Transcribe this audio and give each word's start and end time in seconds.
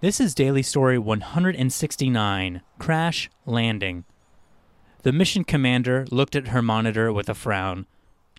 This 0.00 0.20
is 0.20 0.32
Daily 0.32 0.62
Story 0.62 0.96
169 0.96 2.62
Crash 2.78 3.28
Landing. 3.46 4.04
The 5.02 5.10
mission 5.10 5.42
commander 5.42 6.06
looked 6.12 6.36
at 6.36 6.48
her 6.48 6.62
monitor 6.62 7.12
with 7.12 7.28
a 7.28 7.34
frown. 7.34 7.84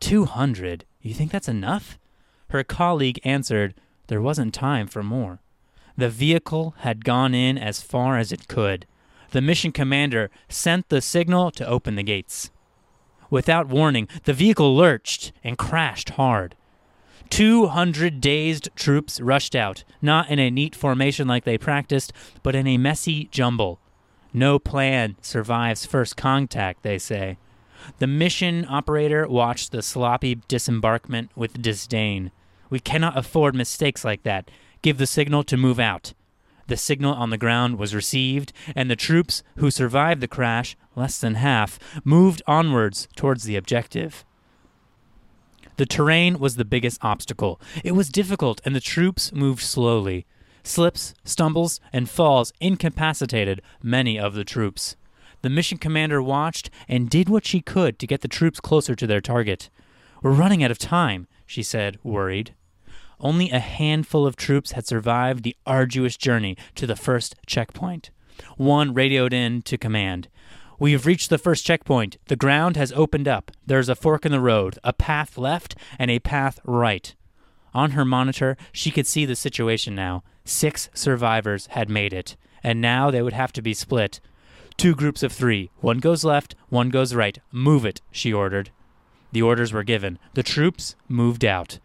200? 0.00 0.84
You 1.00 1.14
think 1.14 1.30
that's 1.30 1.48
enough? 1.48 1.98
Her 2.50 2.62
colleague 2.62 3.20
answered, 3.24 3.72
There 4.08 4.20
wasn't 4.20 4.52
time 4.52 4.86
for 4.86 5.02
more. 5.02 5.40
The 5.96 6.10
vehicle 6.10 6.74
had 6.80 7.06
gone 7.06 7.34
in 7.34 7.56
as 7.56 7.80
far 7.80 8.18
as 8.18 8.32
it 8.32 8.48
could. 8.48 8.84
The 9.30 9.40
mission 9.40 9.72
commander 9.72 10.28
sent 10.50 10.90
the 10.90 11.00
signal 11.00 11.50
to 11.52 11.66
open 11.66 11.94
the 11.94 12.02
gates. 12.02 12.50
Without 13.30 13.66
warning, 13.66 14.08
the 14.24 14.34
vehicle 14.34 14.76
lurched 14.76 15.32
and 15.42 15.56
crashed 15.56 16.10
hard. 16.10 16.54
200 17.30 18.20
dazed 18.20 18.68
troops 18.76 19.20
rushed 19.20 19.54
out, 19.54 19.84
not 20.00 20.28
in 20.30 20.38
a 20.38 20.50
neat 20.50 20.74
formation 20.74 21.26
like 21.26 21.44
they 21.44 21.58
practiced, 21.58 22.12
but 22.42 22.54
in 22.54 22.66
a 22.66 22.78
messy 22.78 23.24
jumble. 23.30 23.80
No 24.32 24.58
plan 24.58 25.16
survives 25.22 25.86
first 25.86 26.16
contact, 26.16 26.82
they 26.82 26.98
say. 26.98 27.38
The 27.98 28.06
mission 28.06 28.66
operator 28.68 29.26
watched 29.28 29.72
the 29.72 29.82
sloppy 29.82 30.36
disembarkment 30.36 31.28
with 31.34 31.62
disdain. 31.62 32.32
We 32.68 32.80
cannot 32.80 33.16
afford 33.16 33.54
mistakes 33.54 34.04
like 34.04 34.22
that. 34.24 34.50
Give 34.82 34.98
the 34.98 35.06
signal 35.06 35.44
to 35.44 35.56
move 35.56 35.78
out. 35.78 36.12
The 36.68 36.76
signal 36.76 37.14
on 37.14 37.30
the 37.30 37.38
ground 37.38 37.78
was 37.78 37.94
received, 37.94 38.52
and 38.74 38.90
the 38.90 38.96
troops 38.96 39.42
who 39.56 39.70
survived 39.70 40.20
the 40.20 40.28
crash, 40.28 40.76
less 40.96 41.18
than 41.18 41.36
half, 41.36 41.78
moved 42.04 42.42
onwards 42.46 43.08
towards 43.14 43.44
the 43.44 43.56
objective. 43.56 44.24
The 45.76 45.86
terrain 45.86 46.38
was 46.38 46.56
the 46.56 46.64
biggest 46.64 46.98
obstacle. 47.02 47.60
It 47.84 47.92
was 47.92 48.08
difficult, 48.08 48.60
and 48.64 48.74
the 48.74 48.80
troops 48.80 49.32
moved 49.32 49.62
slowly. 49.62 50.26
Slips, 50.62 51.14
stumbles, 51.24 51.80
and 51.92 52.08
falls 52.08 52.52
incapacitated 52.60 53.62
many 53.82 54.18
of 54.18 54.34
the 54.34 54.44
troops. 54.44 54.96
The 55.42 55.50
mission 55.50 55.78
commander 55.78 56.22
watched 56.22 56.70
and 56.88 57.10
did 57.10 57.28
what 57.28 57.46
she 57.46 57.60
could 57.60 57.98
to 57.98 58.06
get 58.06 58.22
the 58.22 58.28
troops 58.28 58.58
closer 58.58 58.94
to 58.94 59.06
their 59.06 59.20
target. 59.20 59.70
We're 60.22 60.32
running 60.32 60.64
out 60.64 60.70
of 60.70 60.78
time, 60.78 61.28
she 61.46 61.62
said, 61.62 61.98
worried. 62.02 62.54
Only 63.20 63.50
a 63.50 63.60
handful 63.60 64.26
of 64.26 64.36
troops 64.36 64.72
had 64.72 64.86
survived 64.86 65.44
the 65.44 65.56
arduous 65.66 66.16
journey 66.16 66.56
to 66.74 66.86
the 66.86 66.96
first 66.96 67.36
checkpoint. 67.46 68.10
One 68.56 68.92
radioed 68.92 69.32
in 69.32 69.62
to 69.62 69.78
command. 69.78 70.28
We 70.78 70.92
have 70.92 71.06
reached 71.06 71.30
the 71.30 71.38
first 71.38 71.64
checkpoint. 71.64 72.18
The 72.26 72.36
ground 72.36 72.76
has 72.76 72.92
opened 72.92 73.26
up. 73.26 73.50
There's 73.66 73.88
a 73.88 73.94
fork 73.94 74.26
in 74.26 74.32
the 74.32 74.40
road, 74.40 74.78
a 74.84 74.92
path 74.92 75.38
left, 75.38 75.74
and 75.98 76.10
a 76.10 76.18
path 76.18 76.60
right. 76.64 77.14
On 77.72 77.92
her 77.92 78.04
monitor, 78.04 78.56
she 78.72 78.90
could 78.90 79.06
see 79.06 79.24
the 79.24 79.36
situation 79.36 79.94
now. 79.94 80.22
Six 80.44 80.88
survivors 80.94 81.66
had 81.68 81.88
made 81.88 82.12
it, 82.12 82.36
and 82.62 82.80
now 82.80 83.10
they 83.10 83.22
would 83.22 83.32
have 83.32 83.52
to 83.54 83.62
be 83.62 83.74
split. 83.74 84.20
Two 84.76 84.94
groups 84.94 85.22
of 85.22 85.32
three. 85.32 85.70
One 85.80 85.98
goes 85.98 86.24
left, 86.24 86.54
one 86.68 86.90
goes 86.90 87.14
right. 87.14 87.38
Move 87.50 87.86
it, 87.86 88.02
she 88.10 88.32
ordered. 88.32 88.70
The 89.32 89.42
orders 89.42 89.72
were 89.72 89.82
given. 89.82 90.18
The 90.34 90.42
troops 90.42 90.94
moved 91.08 91.44
out. 91.44 91.78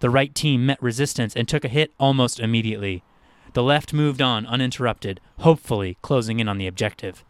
The 0.00 0.10
right 0.10 0.34
team 0.34 0.64
met 0.64 0.82
resistance 0.82 1.36
and 1.36 1.46
took 1.46 1.64
a 1.64 1.68
hit 1.68 1.92
almost 1.98 2.40
immediately. 2.40 3.04
The 3.52 3.62
left 3.62 3.92
moved 3.92 4.22
on 4.22 4.46
uninterrupted, 4.46 5.20
hopefully 5.38 5.98
closing 6.00 6.40
in 6.40 6.48
on 6.48 6.56
the 6.56 6.66
objective. 6.66 7.24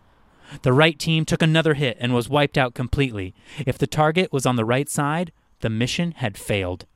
The 0.63 0.73
right 0.73 0.99
team 0.99 1.25
took 1.25 1.43
another 1.43 1.75
hit 1.75 1.97
and 2.01 2.15
was 2.15 2.29
wiped 2.29 2.59
out 2.59 2.75
completely. 2.75 3.35
If 3.67 3.79
the 3.79 3.87
target 3.87 4.33
was 4.33 4.47
on 4.47 4.57
the 4.57 4.65
right 4.65 4.89
side, 4.89 5.33
the 5.61 5.71
mission 5.71 6.13
had 6.13 6.37
failed. 6.37 6.87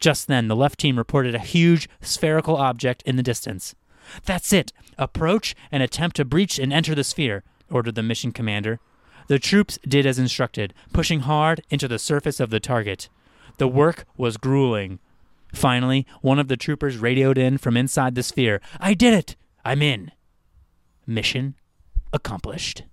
Just 0.00 0.26
then, 0.26 0.48
the 0.48 0.56
left 0.56 0.78
team 0.78 0.96
reported 0.96 1.34
a 1.34 1.40
huge 1.40 1.88
spherical 2.00 2.56
object 2.56 3.02
in 3.06 3.16
the 3.16 3.22
distance. 3.22 3.74
That's 4.24 4.52
it! 4.52 4.72
Approach 4.98 5.54
and 5.72 5.82
attempt 5.82 6.16
to 6.16 6.24
breach 6.24 6.58
and 6.58 6.72
enter 6.72 6.94
the 6.94 7.04
sphere, 7.04 7.42
ordered 7.70 7.94
the 7.94 8.02
mission 8.02 8.32
commander. 8.32 8.80
The 9.28 9.38
troops 9.38 9.78
did 9.86 10.06
as 10.06 10.18
instructed, 10.18 10.74
pushing 10.92 11.20
hard 11.20 11.62
into 11.70 11.88
the 11.88 11.98
surface 11.98 12.40
of 12.40 12.50
the 12.50 12.60
target. 12.60 13.08
The 13.58 13.68
work 13.68 14.04
was 14.16 14.36
grueling. 14.36 14.98
Finally, 15.54 16.06
one 16.20 16.38
of 16.38 16.48
the 16.48 16.56
troopers 16.56 16.98
radioed 16.98 17.38
in 17.38 17.58
from 17.58 17.76
inside 17.76 18.14
the 18.14 18.22
sphere 18.22 18.60
I 18.80 18.94
did 18.94 19.14
it! 19.14 19.36
I'm 19.64 19.80
in! 19.80 20.12
Mission 21.06 21.54
accomplished. 22.12 22.84